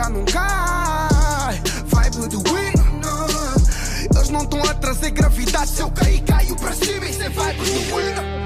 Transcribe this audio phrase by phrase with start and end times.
[0.00, 1.60] já não cai.
[1.86, 2.42] Vibe do.
[4.14, 5.68] Eles não estão a trazer gravidade.
[5.68, 7.06] Se eu cair, caio cima.
[7.06, 8.40] Isso é vibe do.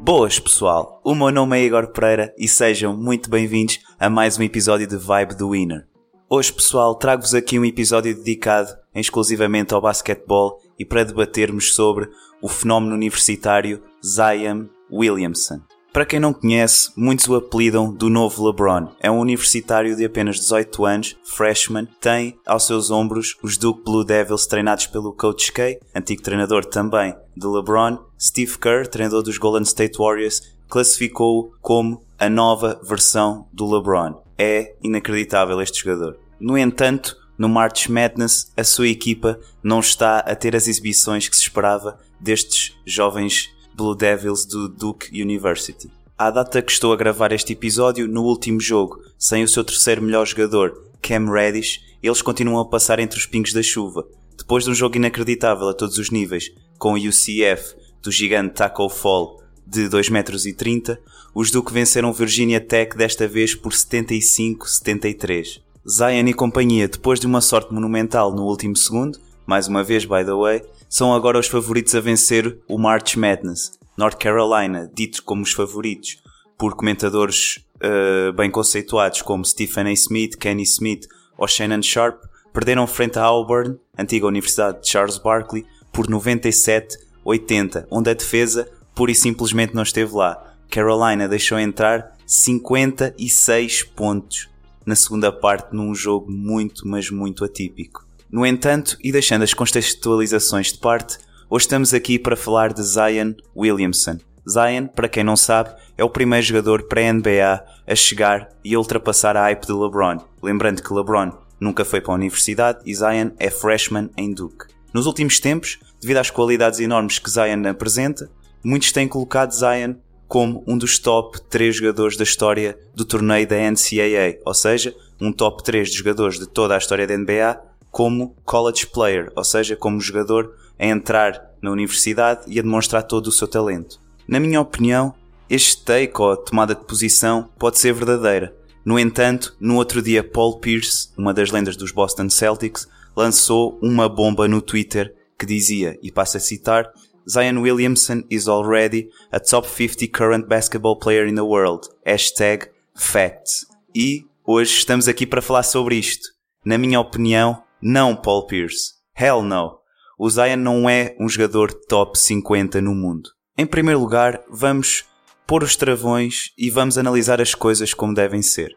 [0.00, 4.42] Boas pessoal, o meu nome é Igor Pereira e sejam muito bem-vindos a mais um
[4.42, 5.86] episódio de Vibe do Winner.
[6.30, 12.08] Hoje pessoal, trago-vos aqui um episódio dedicado exclusivamente ao basquetebol e para debatermos sobre
[12.40, 15.60] o fenómeno universitário Zion Williamson.
[15.98, 18.92] Para quem não conhece, muitos o apelidam do novo LeBron.
[19.00, 24.04] É um universitário de apenas 18 anos, freshman, tem aos seus ombros os Duke Blue
[24.04, 27.98] Devils treinados pelo Coach K, antigo treinador também de LeBron.
[28.16, 34.22] Steve Kerr, treinador dos Golden State Warriors, classificou-o como a nova versão do LeBron.
[34.38, 36.16] É inacreditável este jogador.
[36.38, 41.36] No entanto, no March Madness, a sua equipa não está a ter as exibições que
[41.36, 45.88] se esperava destes jovens Blue Devils do Duke University.
[46.18, 50.02] À data que estou a gravar este episódio, no último jogo, sem o seu terceiro
[50.02, 54.04] melhor jogador, Cam Reddish, eles continuam a passar entre os pingos da chuva.
[54.36, 58.88] Depois de um jogo inacreditável a todos os níveis, com o UCF do gigante Taco
[58.88, 60.98] Fall de 2,30m,
[61.32, 65.60] os Duke venceram Virginia Tech desta vez por 75-73.
[65.88, 70.24] Zion e companhia, depois de uma sorte monumental no último segundo, mais uma vez by
[70.24, 73.77] the way, são agora os favoritos a vencer o March Madness.
[73.98, 76.22] North Carolina, dito como os favoritos
[76.56, 79.92] por comentadores uh, bem conceituados como Stephen A.
[79.92, 85.66] Smith, Kenny Smith ou Shannon Sharp, perderam frente a Auburn, antiga Universidade de Charles Barkley,
[85.92, 90.54] por 97-80, onde a defesa pura e simplesmente não esteve lá.
[90.70, 94.48] Carolina deixou entrar 56 pontos
[94.86, 98.06] na segunda parte num jogo muito, mas muito atípico.
[98.30, 101.18] No entanto, e deixando as contextualizações de parte,
[101.50, 104.18] hoje estamos aqui para falar de Zion Williamson.
[104.48, 109.42] Zion, para quem não sabe, é o primeiro jogador pré-NBA a chegar e ultrapassar a
[109.42, 110.18] hype de LeBron.
[110.42, 114.66] Lembrando que LeBron nunca foi para a universidade e Zion é freshman em Duke.
[114.92, 118.30] Nos últimos tempos, devido às qualidades enormes que Zion apresenta,
[118.62, 119.94] muitos têm colocado Zion
[120.26, 125.32] como um dos top 3 jogadores da história do torneio da NCAA, ou seja, um
[125.32, 127.58] top 3 de jogadores de toda a história da NBA
[127.90, 133.26] como college player, ou seja, como jogador a entrar na universidade e a demonstrar todo
[133.26, 134.00] o seu talento.
[134.26, 135.14] Na minha opinião,
[135.48, 138.54] este take ou tomada de posição pode ser verdadeira.
[138.84, 142.86] No entanto, no outro dia, Paul Pierce, uma das lendas dos Boston Celtics,
[143.16, 146.90] lançou uma bomba no Twitter que dizia, e passo a citar,
[147.28, 151.88] Zion Williamson is already a top 50 current basketball player in the world.
[152.04, 153.66] Hashtag facts.
[153.94, 156.28] E hoje estamos aqui para falar sobre isto.
[156.64, 158.94] Na minha opinião, não, Paul Pierce.
[159.14, 159.77] Hell no.
[160.18, 163.30] O Zion não é um jogador top 50 no mundo.
[163.56, 165.04] Em primeiro lugar, vamos
[165.46, 168.74] pôr os travões e vamos analisar as coisas como devem ser.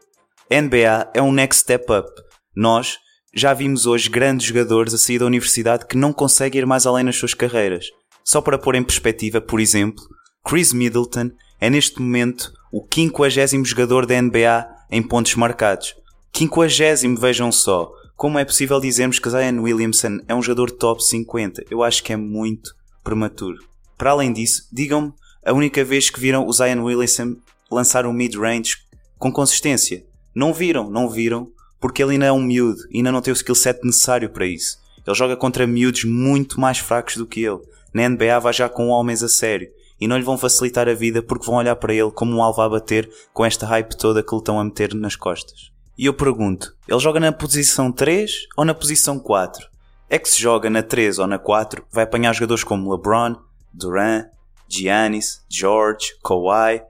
[0.51, 2.07] NBA é um next step up.
[2.55, 2.99] Nós
[3.33, 7.03] já vimos hoje grandes jogadores a sair da universidade que não conseguem ir mais além
[7.03, 7.87] nas suas carreiras.
[8.23, 10.03] Só para pôr em perspectiva, por exemplo,
[10.45, 15.95] Chris Middleton é neste momento o 50 jogador da NBA em pontos marcados.
[16.35, 17.91] 50, vejam só.
[18.21, 21.65] Como é possível dizermos que Zion Williamson é um jogador top 50?
[21.71, 23.57] Eu acho que é muito prematuro.
[23.97, 25.11] Para além disso, digam-me
[25.43, 27.37] a única vez que viram o Zion Williamson
[27.71, 28.77] lançar um mid-range
[29.17, 30.05] com consistência.
[30.35, 31.49] Não viram, não viram,
[31.79, 34.45] porque ele ainda é um miúdo e ainda não tem o skill set necessário para
[34.45, 34.77] isso.
[35.03, 37.61] Ele joga contra miúdos muito mais fracos do que ele.
[37.91, 39.67] Na NBA vai já com homens a sério
[39.99, 42.61] e não lhe vão facilitar a vida porque vão olhar para ele como um alvo
[42.61, 45.70] a bater com esta hype toda que lhe estão a meter nas costas.
[45.97, 49.69] E eu pergunto, ele joga na posição 3 ou na posição 4?
[50.09, 53.35] É que se joga na 3 ou na 4, vai apanhar jogadores como LeBron,
[53.73, 54.25] Durant,
[54.67, 56.81] Giannis, George, Kawhi.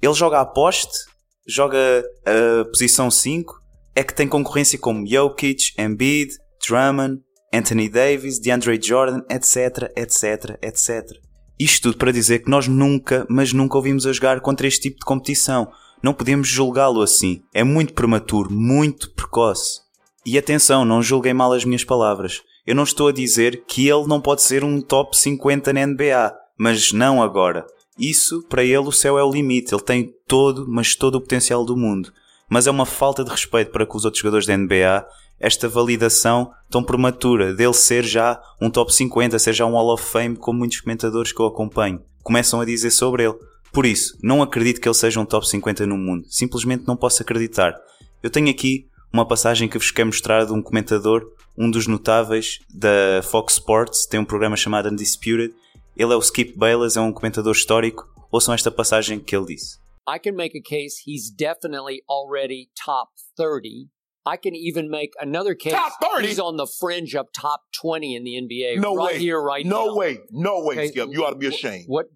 [0.00, 1.06] Ele joga a poste,
[1.46, 1.78] joga
[2.24, 3.60] a posição 5,
[3.94, 6.34] é que tem concorrência como Jokic, Embiid,
[6.66, 7.20] Drummond,
[7.52, 11.24] Anthony Davis, DeAndre Jordan, etc, etc, etc.
[11.58, 14.98] Isto tudo para dizer que nós nunca, mas nunca ouvimos a jogar contra este tipo
[14.98, 15.70] de competição.
[16.04, 17.40] Não podemos julgá-lo assim.
[17.54, 19.80] É muito prematuro, muito precoce.
[20.26, 22.42] E atenção, não julguem mal as minhas palavras.
[22.66, 26.34] Eu não estou a dizer que ele não pode ser um top 50 na NBA,
[26.58, 27.64] mas não agora.
[27.98, 29.74] Isso, para ele, o céu é o limite.
[29.74, 32.12] Ele tem todo, mas todo o potencial do mundo.
[32.50, 35.06] Mas é uma falta de respeito para com os outros jogadores da NBA
[35.40, 40.04] esta validação tão prematura dele ser já um top 50, ser já um Hall of
[40.04, 43.36] Fame, como muitos comentadores que eu acompanho começam a dizer sobre ele.
[43.74, 46.24] Por isso, não acredito que ele seja um top 50 no mundo.
[46.30, 47.74] Simplesmente não posso acreditar.
[48.22, 51.24] Eu tenho aqui uma passagem que vos quero mostrar de um comentador,
[51.58, 55.52] um dos notáveis da Fox Sports, tem um programa chamado Undisputed.
[55.96, 58.04] Ele é o Skip Bayless, é um comentador histórico.
[58.30, 59.76] Ouçam esta passagem que ele disse.
[60.08, 63.88] I can make a case he's definitely already top 30.
[64.26, 65.74] I can even make another case.
[65.74, 66.28] Top 30?
[66.28, 68.80] He's on the fringe of top 20 in the NBA.
[68.80, 69.18] No right way.
[69.18, 69.96] here, right no now.
[69.96, 70.18] way.
[70.30, 71.08] No way, Okay, Skip.
[71.10, 71.84] You ought to be ashamed.
[71.88, 72.06] What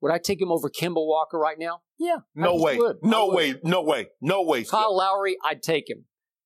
[0.00, 1.80] would I take him over Kimball Walker right now?
[1.98, 2.18] Yeah.
[2.34, 2.76] No way.
[2.76, 2.98] would.
[3.02, 3.34] No would.
[3.36, 3.54] way.
[3.64, 4.08] No way.
[4.20, 4.64] No way.
[4.64, 6.04] Kyle Lowry, I'd take him.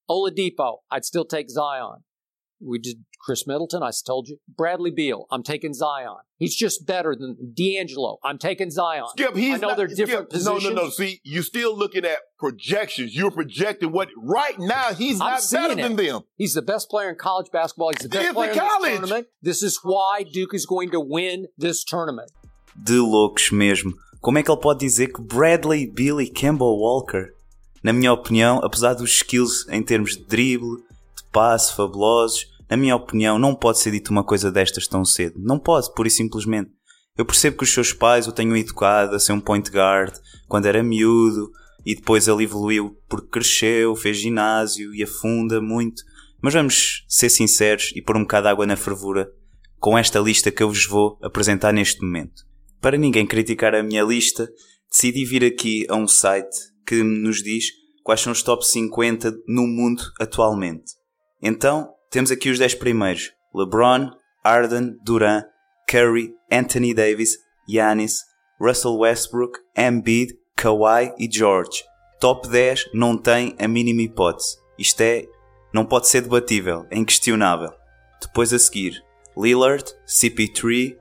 [0.08, 2.04] Oladipo, I'd still take Zion.
[2.62, 4.38] We did Chris Middleton, I told you.
[4.48, 6.16] Bradley Beal, I'm taking Zion.
[6.36, 8.18] He's just better than D'Angelo.
[8.22, 9.04] I'm taking Zion.
[9.10, 10.74] Skip, he's I know not, they're different Skip, No, positions.
[10.74, 10.90] no, no.
[10.90, 13.14] See, you're still looking at projections.
[13.14, 16.22] You're projecting what right now he's I'm not better than them.
[16.36, 17.92] He's the best player in college basketball.
[17.98, 18.90] He's the best player in in college.
[18.90, 19.26] this tournament.
[19.40, 22.30] This is why Duke is going to win this tournament.
[22.74, 23.94] De loucos mesmo.
[24.20, 27.32] Como é que ele pode dizer que Bradley e Kemba Walker,
[27.82, 30.76] na minha opinião, apesar dos skills em termos de drible,
[31.16, 35.34] de passe fabulosos, na minha opinião, não pode ser dito uma coisa destas tão cedo.
[35.38, 36.70] Não pode, pura e simplesmente.
[37.18, 40.14] Eu percebo que os seus pais o tenham educado a ser um point guard
[40.46, 41.50] quando era miúdo
[41.84, 46.02] e depois ele evoluiu porque cresceu, fez ginásio e afunda muito.
[46.40, 49.30] Mas vamos ser sinceros e pôr um bocado de água na fervura
[49.78, 52.49] com esta lista que eu vos vou apresentar neste momento.
[52.80, 54.48] Para ninguém criticar a minha lista,
[54.90, 56.56] decidi vir aqui a um site
[56.86, 57.66] que nos diz
[58.02, 60.92] quais são os top 50 no mundo atualmente.
[61.42, 64.10] Então, temos aqui os 10 primeiros: LeBron,
[64.42, 65.44] Arden, Duran,
[65.88, 67.36] Curry, Anthony Davis,
[67.68, 68.20] Giannis,
[68.58, 71.84] Russell Westbrook, Embiid, Kawhi e George.
[72.18, 74.56] Top 10 não tem a mínima hipótese.
[74.78, 75.26] Isto é,
[75.72, 77.72] não pode ser debatível, é inquestionável.
[78.20, 79.02] Depois a seguir,
[79.36, 80.96] Lillard, CP3,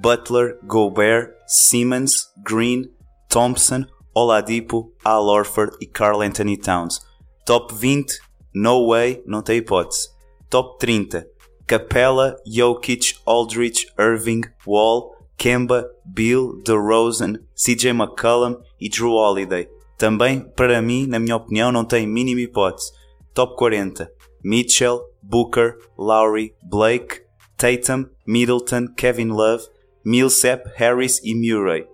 [0.00, 2.90] Butler, Gobert, Simmons, Green,
[3.28, 7.00] Thompson, Oladipo, Al Horford e Carl Anthony Towns.
[7.44, 8.18] Top 20,
[8.54, 10.08] no way, não tem hipótese.
[10.50, 11.26] Top 30,
[11.66, 19.68] Capella, Jokic, Aldridge, Irving, Wall, Kemba, Bill, DeRozan, CJ McCollum e Drew Holiday.
[19.96, 22.92] Também, para mim, na minha opinião, não tem mínima hipótese.
[23.34, 24.10] Top 40,
[24.44, 27.22] Mitchell, Booker, Lowry, Blake,
[27.56, 29.64] Tatum, Middleton, Kevin Love,
[30.08, 31.86] Millsap, Harris e Murray.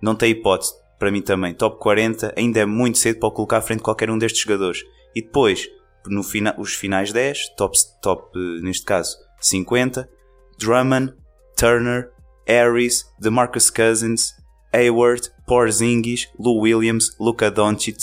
[0.00, 1.52] Não tem hipótese, para mim também.
[1.52, 4.84] Top 40 ainda é muito cedo para colocar à frente qualquer um destes jogadores.
[5.16, 5.68] E depois,
[6.06, 10.08] no fina, os finais 10, top, top, eh, neste caso, 50,
[10.56, 11.12] Drummond,
[11.56, 12.12] Turner,
[12.46, 14.32] Harris, DeMarcus Cousins,
[14.72, 17.98] Hayward, Porzingis, Lou Williams, Luka Doncic,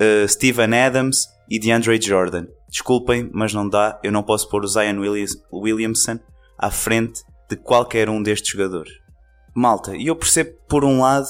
[0.00, 2.46] eh, Steven Adams e DeAndre Jordan.
[2.70, 4.00] Desculpem, mas não dá.
[4.02, 6.18] Eu não posso pôr o Zion Williams, Williamson
[6.58, 8.92] à frente de qualquer um destes jogadores.
[9.54, 11.28] Malta, e eu percebo por um lado,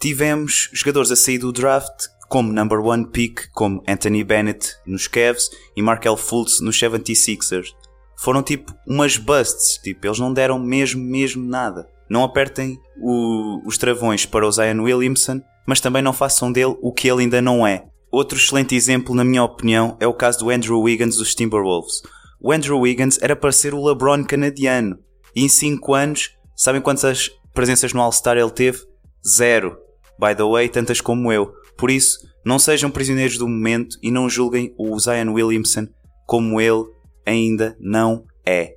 [0.00, 5.50] tivemos jogadores a sair do draft como number one pick, como Anthony Bennett nos Cavs
[5.76, 7.68] e Markel Fultz nos 76ers.
[8.16, 11.86] Foram tipo umas busts, tipo, eles não deram mesmo, mesmo nada.
[12.08, 16.92] Não apertem o- os travões para o Zion Williamson, mas também não façam dele o
[16.92, 17.84] que ele ainda não é.
[18.10, 22.02] Outro excelente exemplo, na minha opinião, é o caso do Andrew Wiggins dos Timberwolves.
[22.40, 24.98] O Andrew Wiggins era para ser o LeBron canadiano.
[25.34, 28.78] E em 5 anos, sabem quantas presenças no All-Star ele teve?
[29.26, 29.78] Zero.
[30.18, 31.52] By the way, tantas como eu.
[31.76, 35.86] Por isso, não sejam prisioneiros do momento e não julguem o Zion Williamson
[36.26, 36.84] como ele
[37.26, 38.74] ainda não é.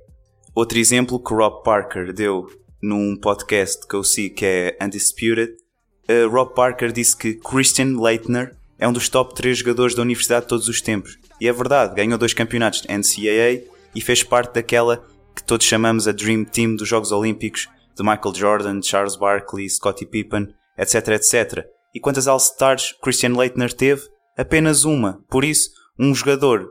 [0.54, 2.46] Outro exemplo que Rob Parker deu
[2.82, 5.52] num podcast que eu sigo que é Undisputed,
[6.08, 10.42] uh, Rob Parker disse que Christian Leitner é um dos top 3 jogadores da universidade
[10.42, 11.18] de todos os tempos.
[11.40, 13.62] E é verdade, ganhou dois campeonatos de NCAA
[13.94, 15.04] e fez parte daquela
[15.36, 20.06] que todos chamamos a Dream Team dos Jogos Olímpicos de Michael Jordan, Charles Barkley, Scottie
[20.06, 21.66] Pippen, etc, etc.
[21.94, 24.02] E quantas All-Stars Christian Leitner teve?
[24.36, 25.22] Apenas uma.
[25.28, 26.70] Por isso, um jogador,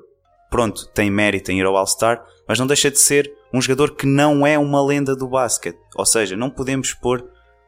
[0.50, 4.08] pronto, tem mérito em ir ao All-Star, mas não deixa de ser um jogador que
[4.08, 5.80] não é uma lenda do basquete.
[5.96, 7.24] Ou seja, não podemos pôr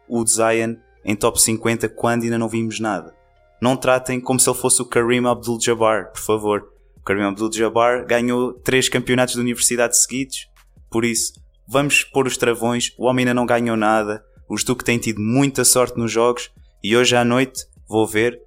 [0.10, 0.76] o Zion
[1.06, 3.16] em top 50 quando ainda não vimos nada.
[3.62, 6.68] Não tratem como se ele fosse o Kareem Abdul-Jabbar, por favor.
[6.96, 10.48] O Kareem Abdul-Jabbar ganhou três campeonatos de universidade seguidos,
[10.90, 11.34] por isso,
[11.68, 15.66] vamos pôr os travões, o homem ainda não ganhou nada, os Duke têm tido muita
[15.66, 16.50] sorte nos jogos
[16.84, 18.40] e hoje à noite vou ver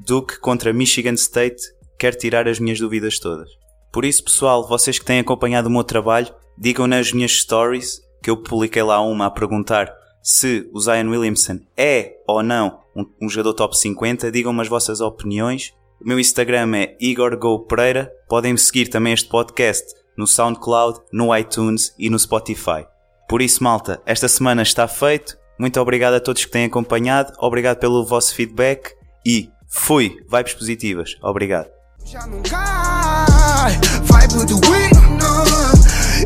[0.00, 1.62] Duke contra Michigan State,
[1.98, 3.48] quer tirar as minhas dúvidas todas.
[3.92, 8.30] Por isso, pessoal, vocês que têm acompanhado o meu trabalho, digam nas minhas stories, que
[8.30, 13.28] eu publiquei lá uma a perguntar se o Zion Williamson é ou não um, um
[13.28, 15.74] jogador top 50, digam-me as vossas opiniões.
[16.00, 18.12] O meu Instagram é Igor Go Pereira.
[18.28, 22.86] Podem-me seguir também este podcast no SoundCloud, no iTunes e no Spotify.
[23.28, 25.38] Por isso, malta, esta semana está feito.
[25.58, 27.32] Muito obrigado a todos que têm acompanhado.
[27.38, 30.18] Obrigado pelo vosso feedback e fui!
[30.30, 31.16] Vibes positivas.
[31.22, 31.70] Obrigado.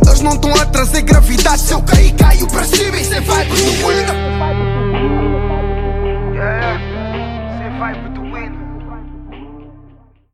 [0.07, 1.61] Eles não estão a trazer gravidade.
[1.61, 2.97] Se eu cair, caio para cima.
[2.97, 4.76] É vibe do